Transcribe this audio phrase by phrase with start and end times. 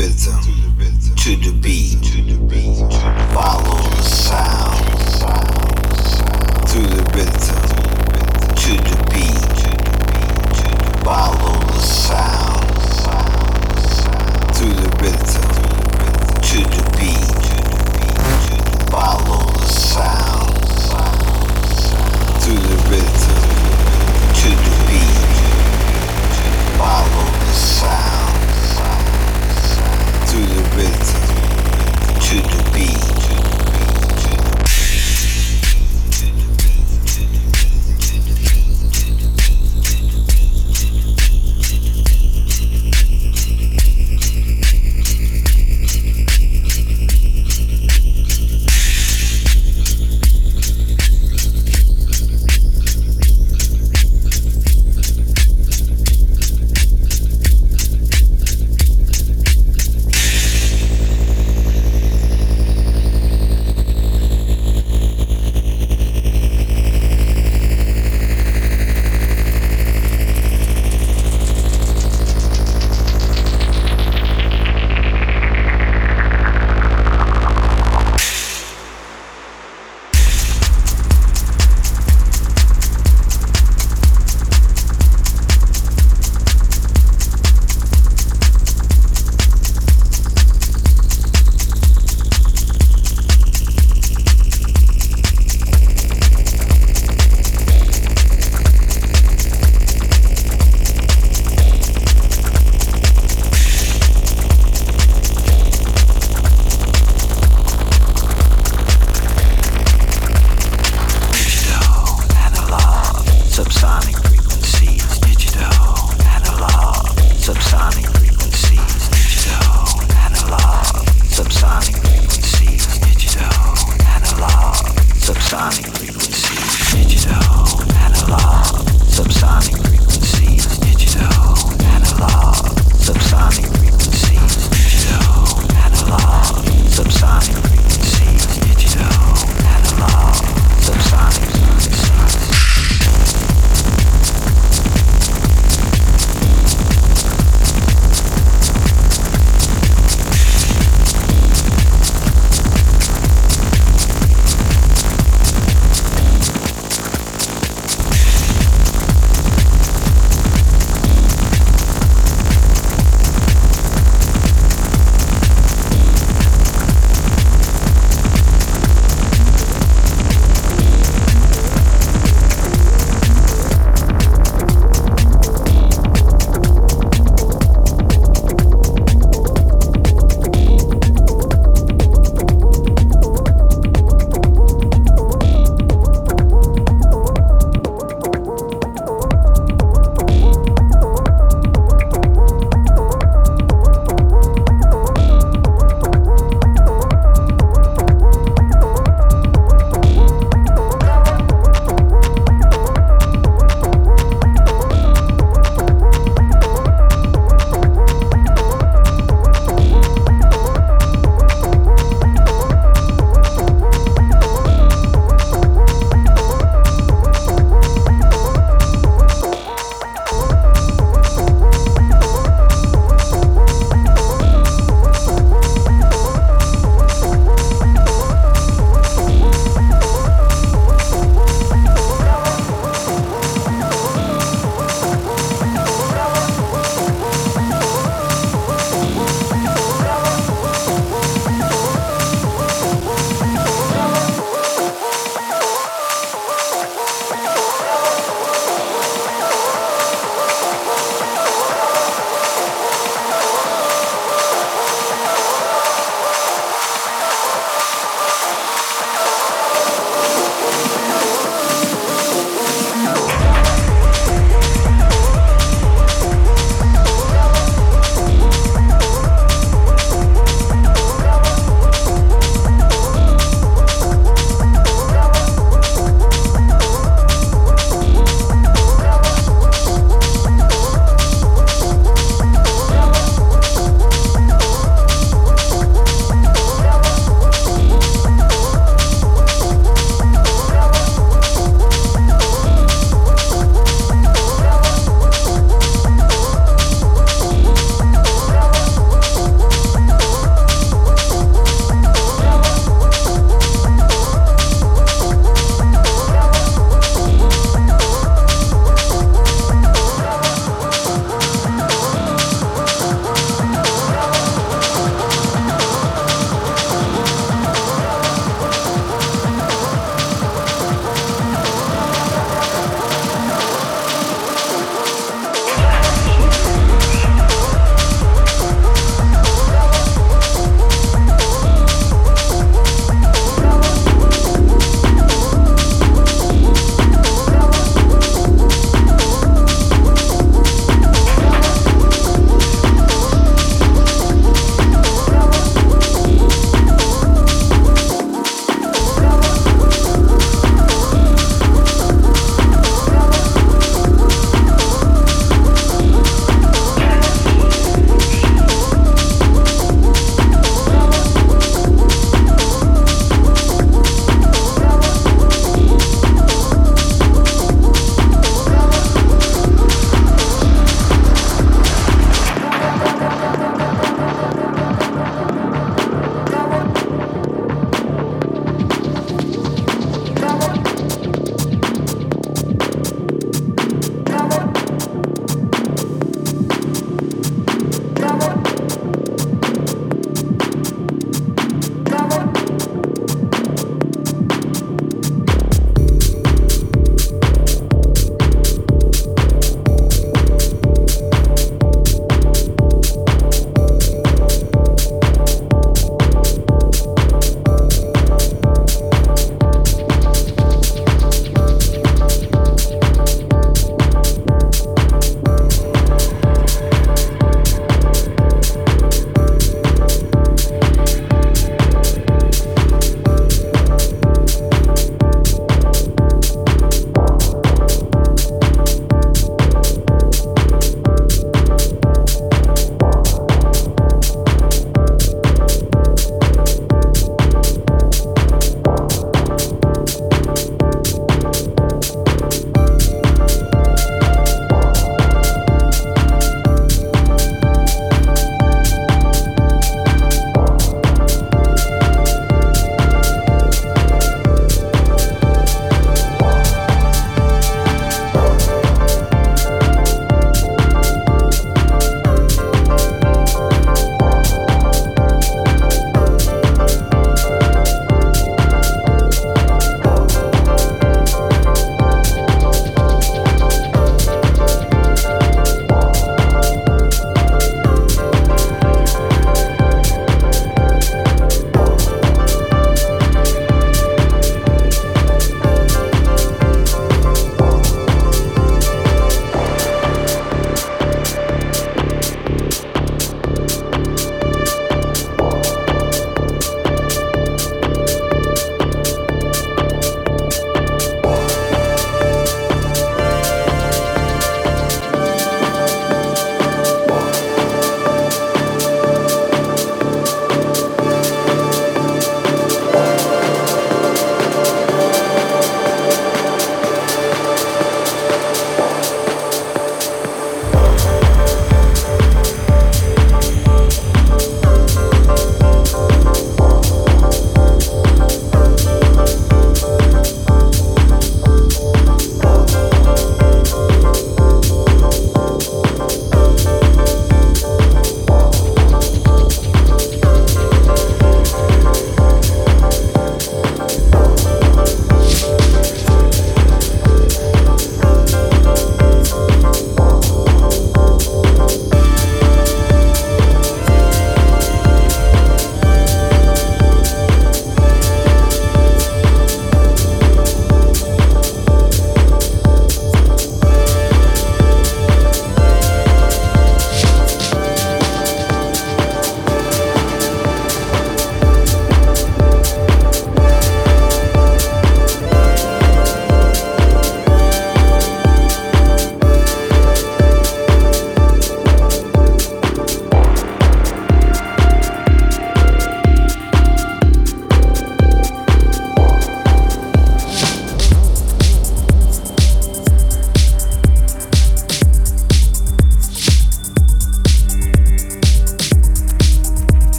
[0.00, 1.79] rhythm, to the rhythm, to the beat.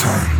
[0.00, 0.39] time.